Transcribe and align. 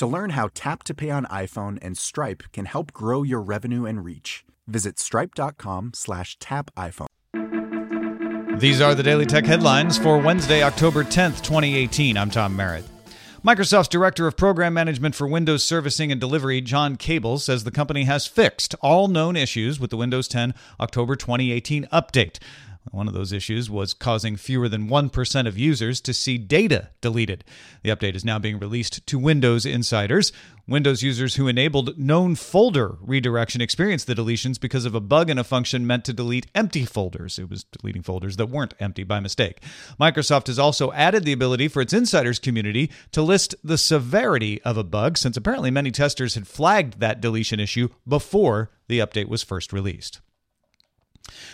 To 0.00 0.06
learn 0.06 0.30
how 0.30 0.48
Tap 0.54 0.82
to 0.84 0.94
Pay 0.94 1.10
on 1.10 1.26
iPhone 1.26 1.78
and 1.82 1.94
Stripe 1.94 2.44
can 2.54 2.64
help 2.64 2.90
grow 2.90 3.22
your 3.22 3.42
revenue 3.42 3.84
and 3.84 4.02
reach, 4.02 4.46
visit 4.66 4.98
stripe.com 4.98 5.92
slash 5.94 6.38
tap 6.38 6.70
iPhone. 6.74 7.08
These 8.58 8.80
are 8.80 8.94
the 8.94 9.02
Daily 9.02 9.26
Tech 9.26 9.44
headlines 9.44 9.98
for 9.98 10.16
Wednesday, 10.16 10.62
October 10.62 11.04
10th, 11.04 11.42
2018. 11.42 12.16
I'm 12.16 12.30
Tom 12.30 12.56
Merritt. 12.56 12.86
Microsoft's 13.44 13.88
Director 13.88 14.26
of 14.26 14.38
Program 14.38 14.72
Management 14.72 15.14
for 15.14 15.26
Windows 15.26 15.64
Servicing 15.64 16.10
and 16.10 16.18
Delivery, 16.18 16.62
John 16.62 16.96
Cable, 16.96 17.38
says 17.38 17.64
the 17.64 17.70
company 17.70 18.04
has 18.04 18.26
fixed 18.26 18.74
all 18.80 19.06
known 19.06 19.36
issues 19.36 19.78
with 19.78 19.90
the 19.90 19.98
Windows 19.98 20.28
10 20.28 20.54
October 20.80 21.14
2018 21.14 21.86
update. 21.92 22.38
One 22.90 23.06
of 23.06 23.14
those 23.14 23.32
issues 23.32 23.70
was 23.70 23.94
causing 23.94 24.36
fewer 24.36 24.68
than 24.68 24.88
1% 24.88 25.46
of 25.46 25.58
users 25.58 26.00
to 26.00 26.14
see 26.14 26.38
data 26.38 26.90
deleted. 27.00 27.44
The 27.82 27.90
update 27.90 28.16
is 28.16 28.24
now 28.24 28.38
being 28.38 28.58
released 28.58 29.06
to 29.06 29.18
Windows 29.18 29.66
insiders. 29.66 30.32
Windows 30.66 31.02
users 31.02 31.34
who 31.34 31.46
enabled 31.46 31.98
known 31.98 32.34
folder 32.34 32.96
redirection 33.00 33.60
experienced 33.60 34.06
the 34.06 34.14
deletions 34.14 34.58
because 34.58 34.86
of 34.86 34.94
a 34.94 35.00
bug 35.00 35.28
in 35.28 35.38
a 35.38 35.44
function 35.44 35.86
meant 35.86 36.04
to 36.06 36.12
delete 36.12 36.46
empty 36.54 36.84
folders. 36.84 37.38
It 37.38 37.50
was 37.50 37.64
deleting 37.64 38.02
folders 38.02 38.36
that 38.36 38.48
weren't 38.48 38.74
empty 38.80 39.04
by 39.04 39.20
mistake. 39.20 39.62
Microsoft 40.00 40.46
has 40.46 40.58
also 40.58 40.90
added 40.92 41.24
the 41.24 41.32
ability 41.32 41.68
for 41.68 41.82
its 41.82 41.92
insiders 41.92 42.38
community 42.38 42.90
to 43.12 43.22
list 43.22 43.54
the 43.62 43.78
severity 43.78 44.60
of 44.62 44.76
a 44.76 44.84
bug, 44.84 45.18
since 45.18 45.36
apparently 45.36 45.70
many 45.70 45.90
testers 45.90 46.34
had 46.34 46.48
flagged 46.48 46.98
that 46.98 47.20
deletion 47.20 47.60
issue 47.60 47.88
before 48.08 48.70
the 48.88 49.00
update 49.00 49.28
was 49.28 49.42
first 49.42 49.72
released. 49.72 50.20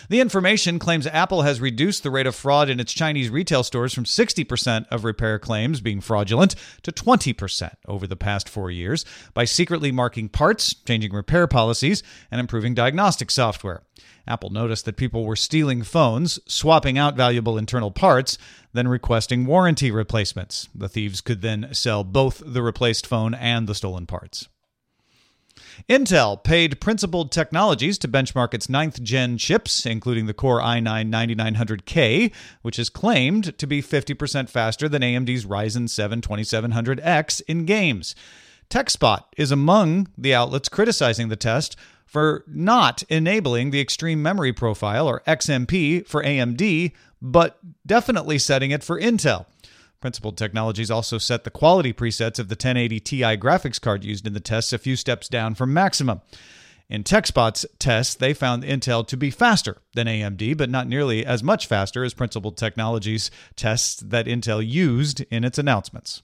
The 0.09 0.19
information 0.19 0.79
claims 0.79 1.07
Apple 1.07 1.41
has 1.43 1.61
reduced 1.61 2.03
the 2.03 2.11
rate 2.11 2.27
of 2.27 2.35
fraud 2.35 2.69
in 2.69 2.79
its 2.79 2.93
Chinese 2.93 3.29
retail 3.29 3.63
stores 3.63 3.93
from 3.93 4.05
60% 4.05 4.87
of 4.89 5.03
repair 5.03 5.39
claims 5.39 5.81
being 5.81 6.01
fraudulent 6.01 6.55
to 6.83 6.91
20% 6.91 7.73
over 7.87 8.07
the 8.07 8.15
past 8.15 8.49
four 8.49 8.71
years 8.71 9.05
by 9.33 9.45
secretly 9.45 9.91
marking 9.91 10.29
parts, 10.29 10.73
changing 10.73 11.13
repair 11.13 11.47
policies, 11.47 12.03
and 12.31 12.39
improving 12.39 12.73
diagnostic 12.73 13.31
software. 13.31 13.83
Apple 14.27 14.49
noticed 14.49 14.85
that 14.85 14.97
people 14.97 15.25
were 15.25 15.35
stealing 15.35 15.83
phones, 15.83 16.39
swapping 16.45 16.97
out 16.97 17.15
valuable 17.15 17.57
internal 17.57 17.91
parts, 17.91 18.37
then 18.73 18.87
requesting 18.87 19.45
warranty 19.45 19.89
replacements. 19.89 20.67
The 20.75 20.89
thieves 20.89 21.21
could 21.21 21.41
then 21.41 21.69
sell 21.71 22.03
both 22.03 22.43
the 22.45 22.61
replaced 22.61 23.07
phone 23.07 23.33
and 23.33 23.67
the 23.67 23.75
stolen 23.75 24.05
parts. 24.05 24.49
Intel 25.89 26.43
paid 26.43 26.81
Principled 26.81 27.31
Technologies 27.31 27.97
to 27.99 28.07
benchmark 28.07 28.53
its 28.53 28.69
ninth 28.69 29.01
gen 29.03 29.37
chips, 29.37 29.85
including 29.85 30.25
the 30.25 30.33
Core 30.33 30.61
i9 30.61 31.09
9900K, 31.09 32.33
which 32.61 32.79
is 32.79 32.89
claimed 32.89 33.57
to 33.57 33.67
be 33.67 33.81
50% 33.81 34.49
faster 34.49 34.89
than 34.89 35.01
AMD's 35.01 35.45
Ryzen 35.45 35.89
7 35.89 36.21
2700X 36.21 37.41
in 37.47 37.65
games. 37.65 38.15
TechSpot 38.69 39.23
is 39.37 39.51
among 39.51 40.09
the 40.17 40.33
outlets 40.33 40.69
criticizing 40.69 41.29
the 41.29 41.35
test 41.35 41.77
for 42.05 42.43
not 42.47 43.03
enabling 43.03 43.71
the 43.71 43.81
Extreme 43.81 44.21
Memory 44.21 44.53
Profile, 44.53 45.07
or 45.07 45.21
XMP, 45.27 46.07
for 46.07 46.23
AMD, 46.23 46.91
but 47.21 47.59
definitely 47.85 48.37
setting 48.37 48.71
it 48.71 48.83
for 48.83 48.99
Intel. 48.99 49.45
Principled 49.99 50.37
Technologies 50.37 50.91
also 50.91 51.17
set 51.17 51.43
the 51.43 51.49
quality 51.49 51.91
presets 51.91 52.37
of 52.37 52.49
the 52.49 52.53
1080 52.53 52.99
Ti 52.99 53.21
graphics 53.37 53.81
card 53.81 54.03
used 54.03 54.27
in 54.27 54.33
the 54.33 54.39
tests 54.39 54.71
a 54.71 54.77
few 54.77 54.95
steps 54.95 55.27
down 55.27 55.55
from 55.55 55.73
maximum. 55.73 56.21
In 56.89 57.03
TechSpot's 57.03 57.65
tests, 57.79 58.15
they 58.15 58.33
found 58.33 58.63
Intel 58.63 59.05
to 59.07 59.17
be 59.17 59.29
faster 59.29 59.77
than 59.93 60.07
AMD, 60.07 60.55
but 60.55 60.69
not 60.69 60.87
nearly 60.87 61.25
as 61.25 61.43
much 61.43 61.67
faster 61.67 62.03
as 62.03 62.13
Principled 62.13 62.55
Technologies 62.57 63.29
tests 63.55 63.99
that 64.01 64.27
Intel 64.27 64.65
used 64.65 65.21
in 65.29 65.43
its 65.43 65.57
announcements. 65.57 66.21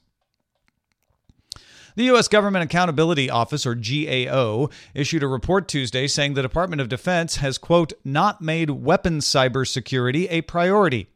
The 1.95 2.05
U.S. 2.05 2.27
Government 2.27 2.63
Accountability 2.63 3.29
Office, 3.29 3.65
or 3.65 3.75
GAO, 3.75 4.69
issued 4.95 5.21
a 5.21 5.27
report 5.27 5.67
Tuesday 5.67 6.07
saying 6.07 6.33
the 6.33 6.41
Department 6.41 6.81
of 6.81 6.89
Defense 6.89 7.35
has, 7.35 7.57
quote, 7.57 7.93
not 8.03 8.41
made 8.41 8.69
weapons 8.69 9.25
cybersecurity 9.25 10.27
a 10.29 10.41
priority. 10.41 11.07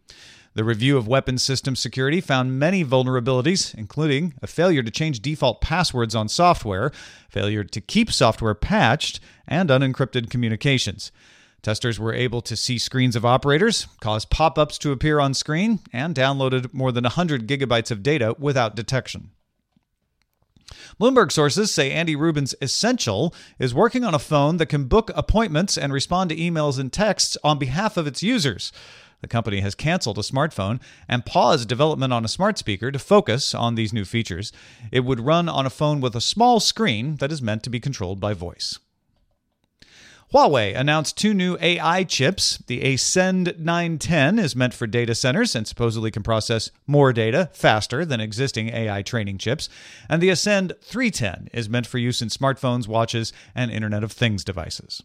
The 0.57 0.63
review 0.63 0.97
of 0.97 1.07
weapons 1.07 1.44
system 1.44 1.75
security 1.75 2.19
found 2.19 2.57
many 2.57 2.84
vulnerabilities, 2.84 3.75
including 3.75 4.34
a 4.41 4.47
failure 4.47 4.81
to 4.81 4.90
change 4.90 5.19
default 5.19 5.62
passwords 5.62 6.16
on 6.16 6.29
software, 6.29 6.91
failure 7.29 7.63
to 7.63 7.79
keep 7.79 8.12
software 8.12 8.56
patched, 8.56 9.19
and 9.47 9.69
unencrypted 9.69 10.31
communications. 10.31 11.12
Testers 11.62 12.00
were 12.00 12.12
able 12.12 12.41
to 12.41 12.56
see 12.56 12.79
screens 12.79 13.16
of 13.16 13.23
operators, 13.23 13.85
cause 14.01 14.25
pop 14.25 14.57
ups 14.57 14.79
to 14.79 14.91
appear 14.91 15.19
on 15.19 15.35
screen, 15.35 15.79
and 15.94 16.16
downloaded 16.16 16.74
more 16.74 16.91
than 16.91 17.03
100 17.03 17.47
gigabytes 17.47 17.91
of 17.91 18.01
data 18.01 18.35
without 18.39 18.75
detection. 18.75 19.29
Bloomberg 21.00 21.31
sources 21.31 21.72
say 21.72 21.91
Andy 21.91 22.16
Rubin's 22.16 22.56
Essential 22.63 23.31
is 23.59 23.75
working 23.75 24.03
on 24.03 24.16
a 24.16 24.19
phone 24.19 24.57
that 24.57 24.66
can 24.66 24.85
book 24.85 25.12
appointments 25.13 25.78
and 25.78 25.94
respond 25.94 26.31
to 26.31 26.35
emails 26.35 26.79
and 26.79 26.91
texts 26.91 27.38
on 27.44 27.59
behalf 27.59 27.95
of 27.95 28.07
its 28.07 28.24
users. 28.24 28.72
The 29.22 29.28
company 29.28 29.61
has 29.61 29.75
canceled 29.75 30.17
a 30.17 30.22
smartphone 30.22 30.79
and 31.07 31.25
paused 31.25 31.67
development 31.67 32.13
on 32.13 32.23
a 32.23 32.29
smart 32.29 32.57
speaker 32.57 32.91
to 32.91 33.00
focus 33.00 33.55
on 33.55 33.75
these 33.75 33.94
new 33.94 34.05
features. 34.05 34.51
It 34.91 35.01
would 35.01 35.19
run 35.19 35.50
on 35.50 35.66
a 35.66 35.72
phone 35.72 36.01
with 36.01 36.16
a 36.16 36.22
small 36.22 36.59
screen 36.59 37.16
that 37.17 37.31
is 37.31 37.41
meant 37.41 37.63
to 37.63 37.69
be 37.69 37.79
controlled 37.79 38.19
by 38.19 38.33
voice. 38.33 38.79
Huawei 40.33 40.77
announced 40.77 41.17
two 41.17 41.33
new 41.33 41.57
AI 41.61 42.03
chips. 42.03 42.57
The 42.68 42.81
Ascend 42.83 43.56
910 43.57 44.39
is 44.39 44.57
meant 44.57 44.74
for 44.74 44.86
data 44.86 45.15
centers 45.15 45.56
and 45.56 45.65
supposedly 45.65 46.12
can 46.12 46.21
process 46.21 46.69
more 46.86 47.13
data 47.13 47.50
faster 47.53 48.03
than 48.03 48.19
existing 48.19 48.68
AI 48.69 49.03
training 49.03 49.38
chips. 49.38 49.69
And 50.09 50.21
the 50.21 50.30
Ascend 50.30 50.74
310 50.81 51.47
is 51.53 51.69
meant 51.69 51.88
for 51.88 51.97
use 51.97 52.21
in 52.21 52.27
smartphones, 52.27 52.89
watches, 52.89 53.31
and 53.56 53.71
Internet 53.71 54.03
of 54.03 54.12
Things 54.12 54.44
devices. 54.44 55.01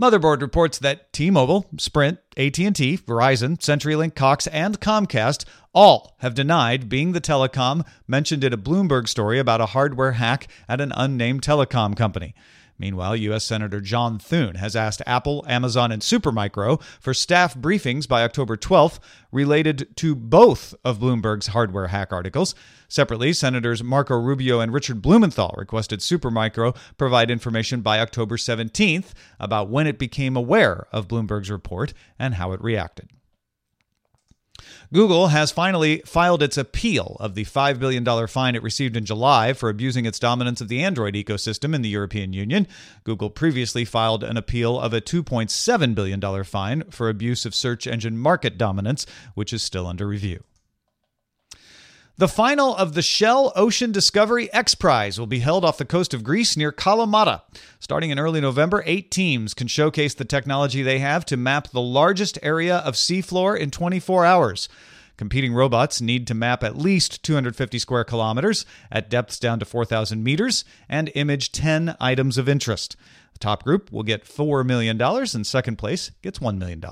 Motherboard 0.00 0.40
reports 0.40 0.78
that 0.78 1.12
T-Mobile, 1.12 1.66
Sprint, 1.78 2.18
AT&T, 2.36 2.98
Verizon, 2.98 3.58
CenturyLink, 3.58 4.14
Cox, 4.14 4.46
and 4.48 4.80
Comcast 4.80 5.44
all 5.72 6.16
have 6.18 6.34
denied 6.34 6.88
being 6.88 7.12
the 7.12 7.20
telecom 7.20 7.86
mentioned 8.06 8.44
in 8.44 8.52
a 8.52 8.58
Bloomberg 8.58 9.08
story 9.08 9.38
about 9.38 9.60
a 9.60 9.66
hardware 9.66 10.12
hack 10.12 10.48
at 10.68 10.80
an 10.80 10.92
unnamed 10.96 11.42
telecom 11.42 11.96
company. 11.96 12.34
Meanwhile, 12.80 13.16
U.S. 13.16 13.44
Senator 13.44 13.78
John 13.82 14.18
Thune 14.18 14.54
has 14.54 14.74
asked 14.74 15.02
Apple, 15.06 15.44
Amazon, 15.46 15.92
and 15.92 16.00
Supermicro 16.00 16.80
for 16.98 17.12
staff 17.12 17.54
briefings 17.54 18.08
by 18.08 18.22
October 18.22 18.56
12th 18.56 18.98
related 19.30 19.94
to 19.96 20.14
both 20.14 20.74
of 20.82 20.98
Bloomberg's 20.98 21.48
hardware 21.48 21.88
hack 21.88 22.10
articles. 22.10 22.54
Separately, 22.88 23.34
Senators 23.34 23.84
Marco 23.84 24.16
Rubio 24.16 24.60
and 24.60 24.72
Richard 24.72 25.02
Blumenthal 25.02 25.54
requested 25.58 26.00
Supermicro 26.00 26.74
provide 26.96 27.30
information 27.30 27.82
by 27.82 28.00
October 28.00 28.38
17th 28.38 29.12
about 29.38 29.68
when 29.68 29.86
it 29.86 29.98
became 29.98 30.34
aware 30.34 30.86
of 30.90 31.06
Bloomberg's 31.06 31.50
report 31.50 31.92
and 32.18 32.36
how 32.36 32.52
it 32.52 32.62
reacted. 32.62 33.10
Google 34.92 35.28
has 35.28 35.50
finally 35.50 36.02
filed 36.04 36.42
its 36.42 36.58
appeal 36.58 37.16
of 37.20 37.34
the 37.34 37.44
$5 37.44 37.78
billion 37.78 38.26
fine 38.26 38.54
it 38.54 38.62
received 38.62 38.96
in 38.96 39.04
July 39.04 39.52
for 39.52 39.68
abusing 39.68 40.06
its 40.06 40.18
dominance 40.18 40.60
of 40.60 40.68
the 40.68 40.82
Android 40.82 41.14
ecosystem 41.14 41.74
in 41.74 41.82
the 41.82 41.88
European 41.88 42.32
Union. 42.32 42.66
Google 43.04 43.30
previously 43.30 43.84
filed 43.84 44.24
an 44.24 44.36
appeal 44.36 44.78
of 44.78 44.92
a 44.92 45.00
$2.7 45.00 45.94
billion 45.94 46.44
fine 46.44 46.82
for 46.90 47.08
abuse 47.08 47.46
of 47.46 47.54
search 47.54 47.86
engine 47.86 48.18
market 48.18 48.58
dominance, 48.58 49.06
which 49.34 49.52
is 49.52 49.62
still 49.62 49.86
under 49.86 50.06
review. 50.06 50.42
The 52.20 52.28
final 52.28 52.76
of 52.76 52.92
the 52.92 53.00
Shell 53.00 53.50
Ocean 53.56 53.92
Discovery 53.92 54.52
X 54.52 54.74
Prize 54.74 55.18
will 55.18 55.26
be 55.26 55.38
held 55.38 55.64
off 55.64 55.78
the 55.78 55.86
coast 55.86 56.12
of 56.12 56.22
Greece 56.22 56.54
near 56.54 56.70
Kalamata. 56.70 57.40
Starting 57.78 58.10
in 58.10 58.18
early 58.18 58.42
November, 58.42 58.82
eight 58.84 59.10
teams 59.10 59.54
can 59.54 59.68
showcase 59.68 60.12
the 60.12 60.26
technology 60.26 60.82
they 60.82 60.98
have 60.98 61.24
to 61.24 61.38
map 61.38 61.68
the 61.68 61.80
largest 61.80 62.38
area 62.42 62.76
of 62.80 62.92
seafloor 62.92 63.58
in 63.58 63.70
24 63.70 64.26
hours. 64.26 64.68
Competing 65.16 65.54
robots 65.54 66.02
need 66.02 66.26
to 66.26 66.34
map 66.34 66.62
at 66.62 66.76
least 66.76 67.22
250 67.22 67.78
square 67.78 68.04
kilometers 68.04 68.66
at 68.92 69.08
depths 69.08 69.38
down 69.38 69.58
to 69.58 69.64
4,000 69.64 70.22
meters 70.22 70.62
and 70.90 71.10
image 71.14 71.52
10 71.52 71.96
items 71.98 72.36
of 72.36 72.50
interest. 72.50 72.96
The 73.32 73.38
top 73.38 73.64
group 73.64 73.90
will 73.90 74.02
get 74.02 74.26
$4 74.26 74.66
million, 74.66 75.00
and 75.00 75.46
second 75.46 75.76
place 75.76 76.10
gets 76.20 76.38
$1 76.38 76.58
million. 76.58 76.84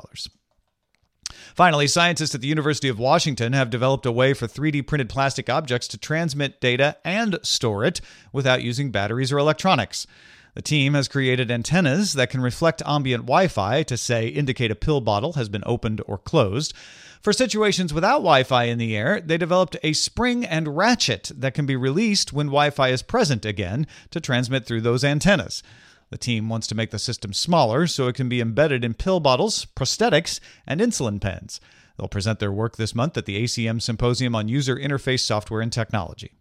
Finally, 1.55 1.87
scientists 1.87 2.35
at 2.35 2.41
the 2.41 2.49
University 2.49 2.89
of 2.89 2.99
Washington 2.99 3.53
have 3.53 3.71
developed 3.71 4.07
a 4.07 4.13
way 4.13 4.35
for 4.35 4.47
3D 4.47 4.87
printed 4.87 5.09
plastic 5.09 5.49
objects 5.49 5.89
to 5.89 5.99
transmit 5.99 6.61
data 6.61 6.97
and 7.05 7.39
store 7.43 7.85
it 7.85 8.01
without 8.33 8.63
using 8.63 8.91
batteries 8.91 9.33
or 9.33 9.39
electronics. 9.39 10.07
The 10.55 10.63
team 10.63 10.95
has 10.95 11.07
created 11.07 11.51
antennas 11.51 12.15
that 12.15 12.31
can 12.31 12.41
reflect 12.41 12.83
ambient 12.85 13.27
Wi 13.27 13.47
Fi 13.47 13.85
to, 13.85 13.97
say, 13.97 14.27
indicate 14.27 14.71
a 14.71 14.75
pill 14.75 15.01
bottle 15.01 15.35
has 15.35 15.49
been 15.49 15.63
opened 15.67 16.03
or 16.07 16.19
closed. 16.19 16.75
For 17.21 17.33
situations 17.33 17.95
without 17.95 18.19
Wi 18.19 18.43
Fi 18.43 18.65
in 18.65 18.79
the 18.79 18.97
air, 18.97 19.21
they 19.21 19.37
developed 19.37 19.77
a 19.83 19.93
spring 19.93 20.45
and 20.45 20.77
ratchet 20.77 21.31
that 21.37 21.55
can 21.55 21.67
be 21.67 21.77
released 21.77 22.33
when 22.33 22.47
Wi 22.47 22.71
Fi 22.71 22.89
is 22.89 23.03
present 23.03 23.45
again 23.45 23.87
to 24.11 24.21
transmit 24.21 24.67
through 24.67 24.81
those 24.81 25.05
antennas. 25.05 25.63
The 26.11 26.19
team 26.19 26.49
wants 26.49 26.67
to 26.69 26.75
make 26.75 26.91
the 26.91 26.99
system 26.99 27.33
smaller 27.33 27.87
so 27.87 28.09
it 28.09 28.15
can 28.15 28.29
be 28.29 28.41
embedded 28.41 28.85
in 28.85 28.95
pill 28.95 29.21
bottles, 29.21 29.67
prosthetics, 29.77 30.41
and 30.67 30.81
insulin 30.81 31.21
pens. 31.21 31.61
They'll 31.97 32.09
present 32.09 32.39
their 32.39 32.53
work 32.53 32.77
this 32.77 32.95
month 32.95 33.17
at 33.17 33.27
the 33.27 33.43
ACM 33.43 33.83
Symposium 33.83 34.35
on 34.35 34.49
User 34.49 34.77
Interface 34.77 35.21
Software 35.21 35.61
and 35.61 35.73
Technology. 35.73 36.33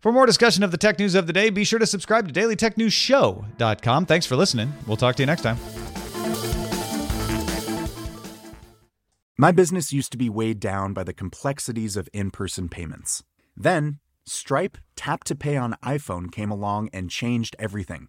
For 0.00 0.12
more 0.12 0.26
discussion 0.26 0.62
of 0.62 0.70
the 0.70 0.78
tech 0.78 0.98
news 0.98 1.14
of 1.14 1.26
the 1.26 1.32
day, 1.32 1.50
be 1.50 1.64
sure 1.64 1.78
to 1.78 1.86
subscribe 1.86 2.32
to 2.32 2.40
dailytechnewsshow.com. 2.40 4.06
Thanks 4.06 4.26
for 4.26 4.36
listening. 4.36 4.72
We'll 4.86 4.96
talk 4.96 5.16
to 5.16 5.22
you 5.22 5.26
next 5.26 5.42
time. 5.42 5.58
My 9.36 9.52
business 9.52 9.92
used 9.92 10.10
to 10.12 10.18
be 10.18 10.28
weighed 10.28 10.58
down 10.58 10.94
by 10.94 11.04
the 11.04 11.12
complexities 11.12 11.96
of 11.96 12.08
in 12.12 12.30
person 12.30 12.68
payments. 12.68 13.22
Then, 13.56 14.00
Stripe 14.24 14.78
Tap 14.96 15.24
to 15.24 15.36
Pay 15.36 15.56
on 15.56 15.76
iPhone 15.84 16.30
came 16.32 16.50
along 16.50 16.90
and 16.92 17.10
changed 17.10 17.54
everything. 17.58 18.08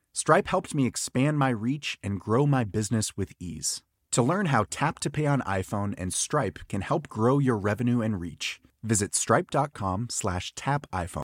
Stripe 0.13 0.47
helped 0.47 0.75
me 0.75 0.85
expand 0.85 1.39
my 1.39 1.49
reach 1.49 1.97
and 2.03 2.19
grow 2.19 2.45
my 2.45 2.63
business 2.63 3.15
with 3.15 3.31
ease. 3.39 3.81
To 4.11 4.21
learn 4.21 4.47
how 4.47 4.65
Tap 4.69 4.99
to 4.99 5.09
Pay 5.09 5.25
on 5.25 5.41
iPhone 5.41 5.93
and 5.97 6.13
Stripe 6.13 6.59
can 6.67 6.81
help 6.81 7.07
grow 7.07 7.39
your 7.39 7.57
revenue 7.57 8.01
and 8.01 8.19
reach, 8.19 8.59
visit 8.83 9.15
stripe.com 9.15 10.07
slash 10.09 10.53
tap 10.55 10.85
iPhone. 10.91 11.23